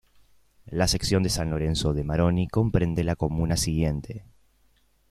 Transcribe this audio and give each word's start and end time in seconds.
La 0.65 0.87
sección 0.87 1.21
de 1.21 1.29
San 1.29 1.51
Lorenzo 1.51 1.93
de 1.93 2.03
Maroni 2.03 2.47
comprende 2.47 3.03
la 3.03 3.15
comuna 3.15 3.55
siguiente 3.55 4.25